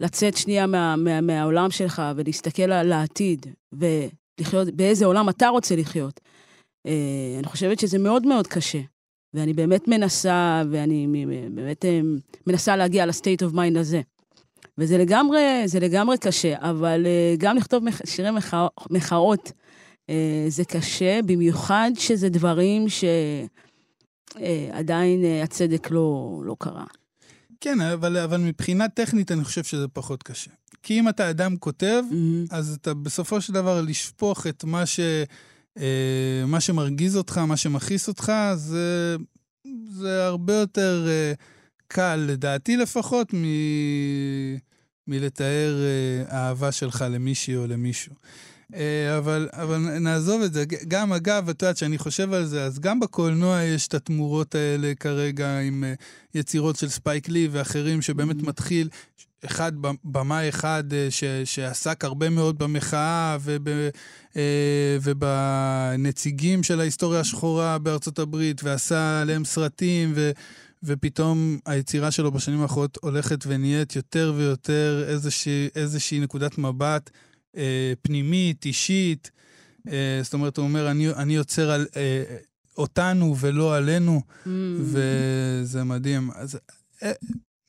[0.00, 6.20] לצאת שנייה מה, מה, מהעולם שלך ולהסתכל על העתיד ולחיות, באיזה עולם אתה רוצה לחיות,
[6.86, 8.80] אה, אני חושבת שזה מאוד מאוד קשה.
[9.34, 12.00] ואני באמת מנסה, ואני באמת אה,
[12.46, 14.00] מנסה להגיע ל state of mind הזה.
[14.78, 18.30] וזה לגמרי, זה לגמרי קשה, אבל אה, גם לכתוב שירי
[18.90, 19.52] מחאות
[20.10, 22.86] אה, זה קשה, במיוחד שזה דברים
[24.34, 26.84] שעדיין הצדק לא, לא קרה.
[27.60, 30.50] כן, אבל, אבל מבחינה טכנית אני חושב שזה פחות קשה.
[30.82, 32.46] כי אם אתה אדם כותב, mm-hmm.
[32.50, 35.00] אז אתה בסופו של דבר לשפוך את מה, ש,
[35.78, 39.16] אה, מה שמרגיז אותך, מה שמכעיס אותך, זה,
[39.90, 41.32] זה הרבה יותר אה,
[41.88, 43.44] קל, לדעתי לפחות, מ,
[45.08, 48.14] מלתאר אה, אהבה שלך למישהי או למישהו.
[48.74, 50.64] אה, אבל, אבל נעזוב את זה.
[50.88, 54.92] גם, אגב, את יודעת, שאני חושב על זה, אז גם בקולנוע יש את התמורות האלה
[55.00, 55.94] כרגע עם אה,
[56.34, 58.46] יצירות של ספייק לי ואחרים, שבאמת mm-hmm.
[58.46, 58.88] מתחיל,
[59.44, 59.72] אחד,
[60.04, 63.68] במאי אחד ש, שעסק הרבה מאוד במחאה וב,
[65.02, 70.30] ובנציגים של ההיסטוריה השחורה בארצות הברית, ועשה עליהם סרטים, ו...
[70.84, 77.10] ופתאום היצירה שלו בשנים האחרונות הולכת ונהיית יותר ויותר איזושהי, איזושהי נקודת מבט
[77.56, 79.30] אה, פנימית, אישית.
[79.88, 82.36] אה, זאת אומרת, הוא אומר, אני, אני יוצר על אה,
[82.76, 84.48] אותנו ולא עלינו, mm.
[84.80, 86.30] וזה מדהים.
[86.34, 86.58] אז
[87.02, 87.12] אה,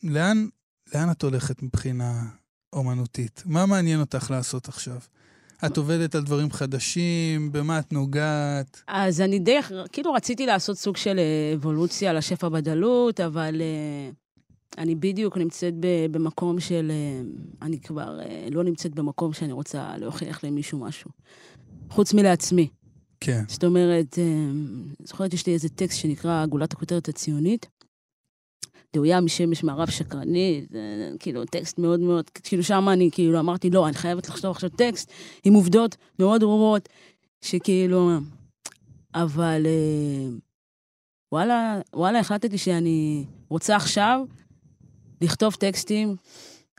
[0.03, 0.47] לאן,
[0.93, 2.23] לאן את הולכת מבחינה
[2.73, 3.43] אומנותית?
[3.45, 4.97] מה מעניין אותך לעשות עכשיו?
[5.65, 7.51] את עובדת על דברים חדשים?
[7.51, 8.81] במה את נוגעת?
[8.87, 9.57] אז אני די,
[9.91, 11.19] כאילו רציתי לעשות סוג של
[11.55, 14.15] אבולוציה לשפע בדלות, אבל uh,
[14.77, 15.73] אני בדיוק נמצאת
[16.11, 16.91] במקום של...
[16.91, 17.21] אה,
[17.61, 21.11] אני כבר אה, לא נמצאת במקום שאני רוצה להוכיח למישהו משהו.
[21.89, 22.67] חוץ מלעצמי.
[23.19, 23.43] כן.
[23.47, 24.23] זאת אומרת, אה,
[25.03, 27.67] זוכרת, יש לי איזה טקסט שנקרא גולת הכותרת הציונית.
[28.95, 33.87] דאויה משמש מערב שקרני, זה כאילו טקסט מאוד מאוד, כאילו שם אני כאילו אמרתי, לא,
[33.87, 35.11] אני חייבת לכתוב עכשיו טקסט
[35.43, 36.89] עם עובדות מאוד ברורות,
[37.41, 38.11] שכאילו,
[39.15, 39.65] אבל
[41.31, 44.21] וואלה, וואלה, החלטתי שאני רוצה עכשיו
[45.21, 46.15] לכתוב טקסטים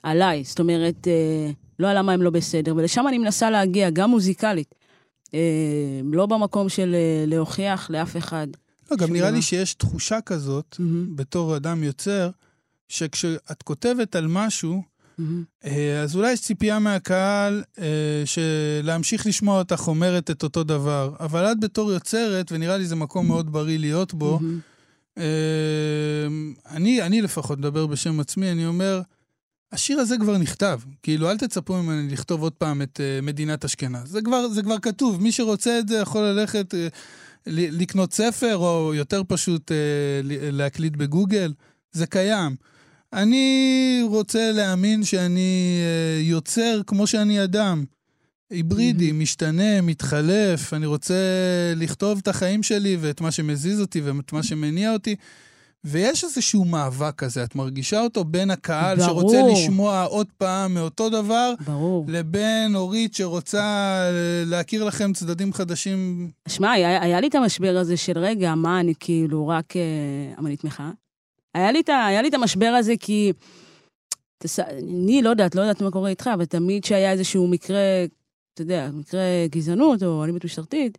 [0.03, 4.11] עליי, זאת אומרת, אה, לא על למה הם לא בסדר, ולשם אני מנסה להגיע, גם
[4.11, 4.75] מוזיקלית.
[5.35, 8.47] אה, לא במקום של אה, להוכיח לאף אחד.
[8.91, 9.31] לא, גם נראה.
[9.31, 10.77] לי שיש תחושה כזאת.
[11.15, 12.31] בתור אדם יוצר,
[12.89, 14.83] שכשאת כותבת על משהו,
[15.21, 15.69] mm-hmm.
[16.03, 17.63] אז אולי יש ציפייה מהקהל
[18.83, 23.27] להמשיך לשמוע אותך אומרת את אותו דבר, אבל את בתור יוצרת, ונראה לי זה מקום
[23.27, 24.41] מאוד בריא להיות בו.
[25.17, 25.23] אמ,
[26.71, 29.01] אני, אני לפחות מדבר בשם עצמי, אני אומר,
[29.73, 30.81] השיר הזה כבר נכתב.
[31.03, 34.11] כאילו, אל תצפו ממני לכתוב עוד פעם את uh, מדינת אשכנז.
[34.11, 35.23] זה כבר, זה כבר כתוב.
[35.23, 36.77] מי שרוצה את זה יכול ללכת uh,
[37.47, 39.75] לקנות ספר, או יותר פשוט uh,
[40.31, 41.53] להקליט בגוגל.
[41.93, 42.57] זה קיים.
[43.13, 47.85] אני רוצה להאמין שאני uh, יוצר כמו שאני אדם.
[48.51, 49.15] היברידי, mm-hmm.
[49.15, 51.15] משתנה, מתחלף, אני רוצה
[51.77, 55.17] לכתוב את החיים שלי ואת מה שמזיז אותי ואת מה שמניע אותי.
[55.87, 59.09] ויש איזשהו מאבק כזה, את מרגישה אותו בין הקהל ברור.
[59.09, 62.05] שרוצה לשמוע עוד פעם מאותו דבר, ברור.
[62.09, 63.97] לבין אורית שרוצה
[64.47, 66.31] להכיר לכם צדדים חדשים?
[66.49, 69.75] שמע, היה, היה לי את המשבר הזה של רגע, מה, אני כאילו רק
[70.39, 70.91] אמנית אה, מחאה?
[71.55, 73.33] היה היה לי את המשבר הזה כי...
[74.39, 74.59] תס...
[74.59, 78.07] אני לא יודעת, לא יודעת מה קורה איתך, אבל תמיד כשהיה איזשהו מקרה
[78.57, 79.21] אתה יודע, מקרה
[79.51, 80.99] גזענות או אלימות משטרתית.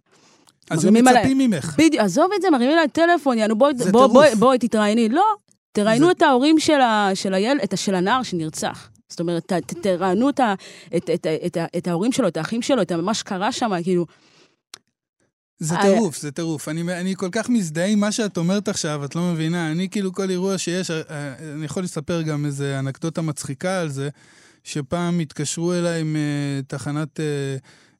[0.69, 1.75] אז הם מצפים ממך.
[1.77, 5.09] בדיוק, עזוב את זה, מרימים אליי טלפון, יענו, בואי בוא, בוא, בוא, תתראייני.
[5.09, 5.25] לא,
[5.71, 6.11] תראיינו זה...
[6.11, 8.89] את ההורים של, ה, של הילד, את, של הנער שנרצח.
[9.09, 10.39] זאת אומרת, ת, תראיינו את,
[10.97, 14.05] את, את, את, את ההורים שלו, את האחים שלו, את מה שקרה שם, כאילו...
[15.59, 16.69] זה טירוף, זה טירוף.
[16.69, 19.71] אני, אני כל כך מזדהה עם מה שאת אומרת עכשיו, את לא מבינה.
[19.71, 23.89] אני כאילו כל אירוע שיש, אה, אה, אני יכול לספר גם איזה אנקדוטה מצחיקה על
[23.89, 24.09] זה.
[24.63, 27.25] שפעם התקשרו אליי מתחנת, אה,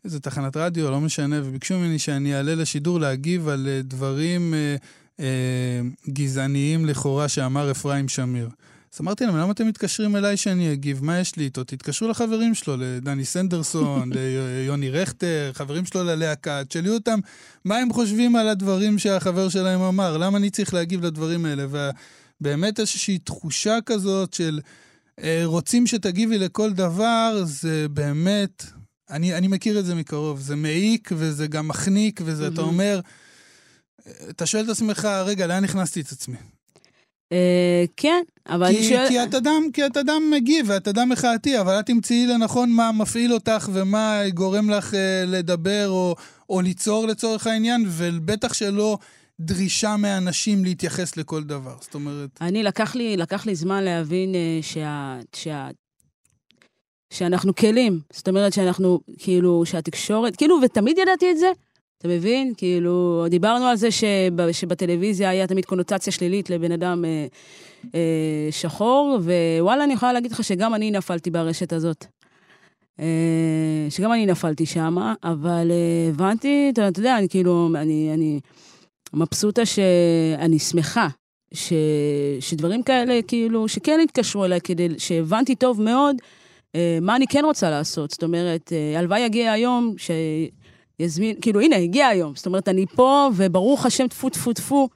[0.08, 4.76] איזה תחנת רדיו, לא משנה, וביקשו ממני שאני אעלה לשידור להגיב על אה, דברים אה,
[5.20, 8.50] אה, גזעניים לכאורה שאמר אפרים שמיר.
[8.94, 11.04] אז אמרתי להם, למה אתם מתקשרים אליי שאני אגיב?
[11.04, 11.64] מה יש לי איתו?
[11.64, 17.20] תתקשרו לחברים שלו, לדני סנדרסון, ליוני רכטר, חברים שלו ללהקה, תשאלו אותם
[17.66, 21.66] מה הם חושבים על הדברים שהחבר שלהם אמר, למה אני צריך להגיב לדברים האלה?
[22.42, 24.60] ובאמת איזושהי תחושה כזאת של...
[25.24, 28.66] אה, רוצים שתגיבי לכל דבר, זה באמת,
[29.10, 32.54] אני, אני מכיר את זה מקרוב, זה מעיק וזה גם מחניק, וזה, mm-hmm.
[32.54, 33.00] אתה אומר,
[34.30, 36.38] אתה שואל את עצמך, רגע, לאן הכנסתי את עצמי?
[37.32, 39.08] אה, כן, אבל אני שואל...
[39.08, 42.92] כי את אדם, כי את אדם מגיב ואת אדם מחאתי, אבל את תמצאי לנכון מה
[42.92, 46.16] מפעיל אותך ומה גורם לך אה, לדבר או,
[46.50, 48.98] או ליצור לצורך העניין, ובטח שלא
[49.40, 51.76] דרישה מאנשים להתייחס לכל דבר.
[51.82, 52.30] זאת אומרת...
[52.42, 55.68] אני, לקח לי, לקח לי זמן להבין uh, שה, שה,
[57.10, 58.00] שאנחנו כלים.
[58.14, 61.52] זאת אומרת שאנחנו, כאילו, שהתקשורת, כאילו, ותמיד ידעתי את זה,
[61.98, 62.54] אתה מבין?
[62.58, 67.28] כאילו, דיברנו על זה שב, שבטלוויזיה היה תמיד קונוטציה שלילית לבן אדם אה,
[67.96, 72.06] אה, שחור, ווואלה, אני יכולה להגיד לך שגם אני נפלתי ברשת הזאת.
[73.00, 78.40] אה, שגם אני נפלתי שם, אבל אה, הבנתי, אתה, אתה יודע, אני כאילו, אני, אני
[79.14, 81.08] מבסוטה שאני שמחה
[81.54, 81.74] ש,
[82.40, 86.16] שדברים כאלה, כאילו, שכן התקשרו אליי, כדי שהבנתי טוב מאוד
[87.02, 88.12] מה אני כן רוצה לעשות.
[88.12, 92.36] זאת אומרת, אה, הלוואי יגיע היום שיזמין, כאילו, הנה, הגיע היום.
[92.36, 94.90] זאת אומרת, אני פה, וברוך השם, טפו טפו טפו.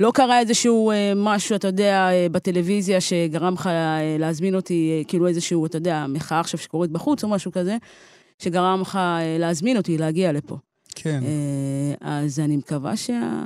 [0.00, 5.04] לא קרה איזשהו אה, משהו, אתה יודע, אה, בטלוויזיה שגרם לך אה, להזמין אותי, אה,
[5.08, 7.76] כאילו איזשהו, אתה יודע, מחאה עכשיו שקורית בחוץ או משהו כזה,
[8.38, 10.56] שגרם לך אה, להזמין אותי להגיע לפה.
[10.98, 13.44] כן, אה, אז אני מקווה שה...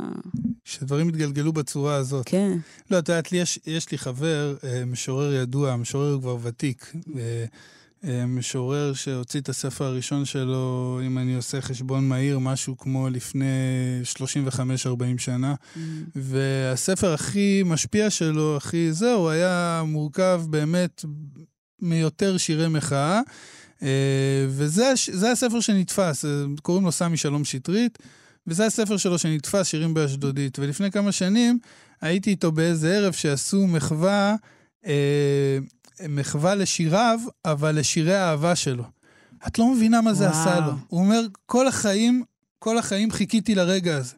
[0.65, 2.23] שדברים יתגלגלו בצורה הזאת.
[2.29, 2.59] כן.
[2.91, 6.93] לא, את יודעת, יש, יש לי חבר, אה, משורר ידוע, משורר כבר ותיק,
[8.05, 13.45] אה, משורר שהוציא את הספר הראשון שלו, אם אני עושה חשבון מהיר, משהו כמו לפני
[14.05, 15.55] 35-40 שנה.
[16.15, 21.05] והספר הכי משפיע שלו, הכי זהו, היה מורכב באמת
[21.83, 23.21] מיותר שירי מחאה.
[23.83, 26.31] אה, וזה הספר שנתפס, אה,
[26.63, 27.99] קוראים לו סמי שלום שטרית,
[28.47, 30.59] וזה הספר שלו שנתפס, שירים באשדודית.
[30.59, 31.59] ולפני כמה שנים
[32.01, 34.35] הייתי איתו באיזה ערב שעשו מחווה,
[34.87, 35.59] אה,
[36.09, 38.85] מחווה לשיריו, אבל לשירי האהבה שלו.
[39.47, 40.41] את לא מבינה מה זה וואו.
[40.41, 40.73] עשה לו.
[40.89, 42.23] הוא אומר, כל החיים,
[42.59, 44.15] כל החיים חיכיתי לרגע הזה.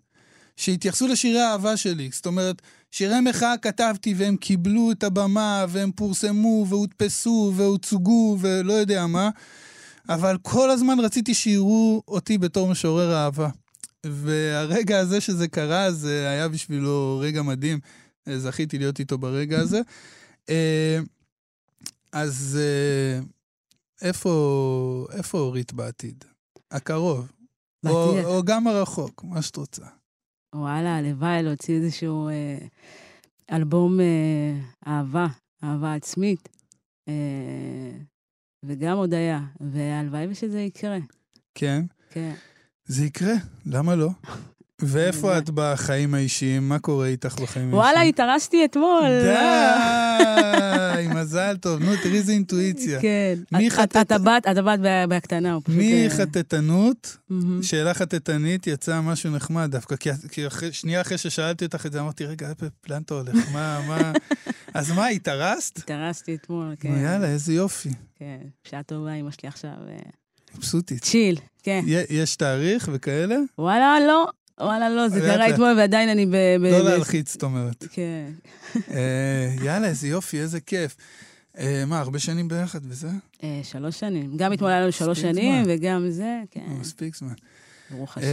[0.57, 2.11] שהתייחסו לשירי האהבה שלי.
[2.13, 9.07] זאת אומרת, שירי מחאה כתבתי והם קיבלו את הבמה, והם פורסמו, והודפסו, והוצגו, ולא יודע
[9.07, 9.31] מה,
[10.09, 13.49] אבל כל הזמן רציתי שיראו אותי בתור משורר אהבה.
[14.07, 17.79] והרגע הזה שזה קרה, זה היה בשבילו רגע מדהים.
[18.37, 19.81] זכיתי להיות איתו ברגע הזה.
[20.49, 20.99] אה,
[22.13, 23.21] אז אה,
[24.09, 26.25] איפה, איפה אורית בעתיד?
[26.71, 27.33] הקרוב.
[27.87, 28.25] או.
[28.25, 29.85] או גם הרחוק, מה שאת רוצה.
[30.55, 32.59] וואלה, הלוואי להוציא איזשהו אה,
[33.53, 35.27] אלבום אה, אהבה,
[35.65, 36.49] אהבה עצמית,
[37.09, 37.93] אה,
[38.65, 40.99] וגם הודיה, והלוואי ושזה יקרה.
[41.55, 42.35] כן, כן.
[42.85, 43.35] זה יקרה,
[43.67, 44.09] למה לא?
[44.83, 45.39] ואיפה יודע.
[45.39, 46.69] את בחיים האישיים?
[46.69, 47.73] מה קורה איתך בחיים האישיים?
[47.75, 49.09] וואלה, התארסתי אתמול.
[49.23, 51.81] די, מזל טוב.
[51.81, 53.01] נו, תראי איזה אינטואיציה.
[53.01, 53.39] כן.
[54.03, 55.59] את- הבת, את הבת בה- בהקטנה.
[55.69, 57.63] אה, מחטטנות, מהמם.
[57.63, 60.11] שאלה חטטנית, יצא משהו נחמד דווקא, כי,
[60.73, 62.49] שנייה אחרי ששאלתי אותך את זה, אמרתי, רגע,
[62.89, 63.35] לאן אתה הולך?
[63.55, 64.13] מה, מה...
[64.75, 65.79] אז מה, התארסת?
[65.79, 66.89] התארסתי אתמול, כן.
[66.93, 67.89] נו, יאללה, איזה יופי.
[68.19, 69.71] כן, בשעה טובה, אמא שלי עכשיו.
[69.89, 69.97] אה,
[70.57, 71.03] מבסוטית.
[71.03, 71.85] צ'יל, כן.
[72.11, 73.37] יש תאריך וכאלה?
[73.59, 74.29] וואלה, לא.
[74.63, 75.51] וואלה, לא, זה קרה.
[75.51, 76.35] אתמול ועדיין אני ב...
[76.61, 77.85] לא להלחיץ, זאת אומרת.
[77.93, 78.33] כן.
[78.91, 80.97] אה, יאללה, איזה יופי, איזה כיף.
[81.59, 83.09] אה, מה, הרבה שנים ביחד וזה?
[83.43, 84.37] אה, שלוש שנים.
[84.37, 85.65] גם אתמול היה לנו שלוש שנים.
[85.69, 86.67] וגם זה, כן.
[86.81, 87.35] מספיק זמן.
[87.91, 88.27] ברוך השם.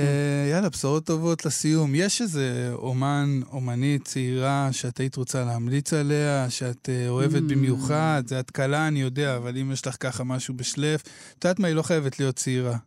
[0.52, 1.96] יאללה, בשורות טובות לסיום.
[1.96, 7.50] יש איזה אומן, אומנית צעירה שאת היית רוצה להמליץ עליה, שאת אוהבת Mm.
[7.50, 8.24] במיוחד?
[8.28, 11.68] זה את קלה, אני יודע, אבל אם יש לך ככה משהו בשלף, את יודעת מה,
[11.68, 12.78] היא לא חייבת להיות צעירה.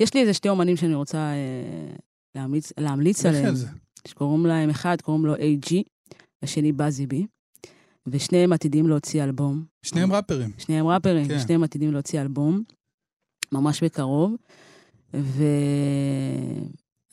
[0.00, 1.94] יש לי איזה שתי אומנים שאני רוצה אה,
[2.34, 3.54] להמליץ- להמליץ עליהם.
[4.08, 5.74] שקוראים להם, אחד קוראים לו AG,
[6.42, 7.26] השני בזי בי,
[8.06, 9.64] ושניהם עתידים להוציא אלבום.
[9.82, 10.50] שניהם ראפרים.
[10.58, 11.38] שניהם ראפרים, כן.
[11.38, 12.62] שניהם עתידים להוציא אלבום,
[13.52, 14.34] ממש בקרוב,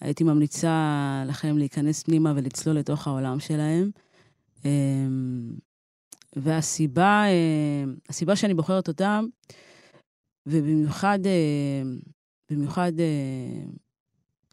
[0.02, 0.74] והייתי ממליצה
[1.28, 3.92] לכם להיכנס פנימה ולצלול לתוך העולם שלהם.
[4.66, 5.54] אמ,
[6.36, 9.26] והסיבה, אה, הסיבה שאני בוחרת אותם,
[10.46, 11.82] ובמיוחד, אה,
[12.52, 12.92] במיוחד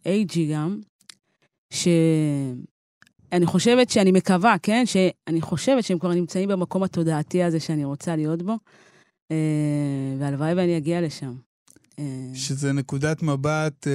[0.07, 0.81] אייג'י גם,
[1.73, 4.83] שאני חושבת שאני מקווה, כן?
[4.87, 8.59] שאני חושבת שהם כבר נמצאים במקום התודעתי הזה שאני רוצה להיות בו,
[9.31, 9.37] אה,
[10.21, 11.35] והלוואי ואני אגיע לשם.
[11.99, 13.92] אה, שזה נקודת מבט אה,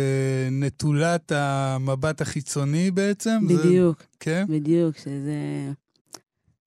[0.51, 3.39] נטולת המבט החיצוני בעצם?
[3.47, 4.45] זה- בדיוק, כן?
[4.49, 5.71] בדיוק, שזה...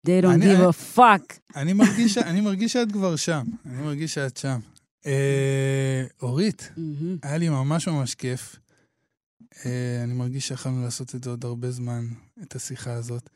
[0.07, 1.35] They don't אני- give a fuck.
[1.57, 3.44] אני מרגיש, אני מרגיש שאת כבר שם.
[3.66, 4.59] אני מרגיש שאת שם.
[5.07, 7.16] אה, אורית, מהמם.
[7.22, 8.57] היה לי ממש ממש כיף.
[9.67, 12.07] אה, אני מרגיש שיכולנו לעשות את זה עוד הרבה זמן,
[12.43, 13.31] את השיחה הזאת.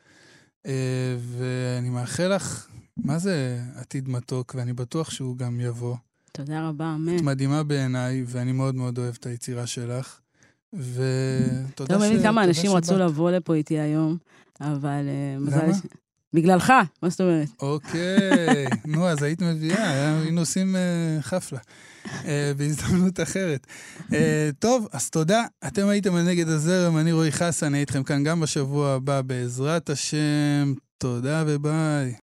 [0.67, 5.97] אה, ואני מאחל לך, מה זה עתיד מתוק, ואני בטוח שהוא גם יבוא.
[6.33, 7.17] תודה רבה, אמן.
[7.17, 10.19] את מדהימה בעיניי, ואני מאוד מאוד אוהב את היצירה שלך.
[10.73, 12.03] ותודה אתה ש...
[12.03, 13.01] מבין כמה אנשים רצו שבאת.
[13.01, 14.17] לבוא לפה איתי היום,
[14.61, 15.65] אבל אה, מזל...
[15.65, 15.77] למה?
[16.33, 17.49] בגללך, מה זאת אומרת?
[17.63, 20.77] אוקיי, נו, אז היית מביאה, היינו עושים
[21.21, 21.59] חפלה.
[22.25, 23.67] אה, בהזדמנות אחרת.
[24.13, 25.45] אה, טוב, אז תודה.
[25.67, 29.91] אתם הייתם על נגד הזרם, אני רועי חסן, הייתי איתכם כאן גם בשבוע הבא, בעזרת
[29.91, 30.75] השם.
[30.99, 32.15] תודה וביי.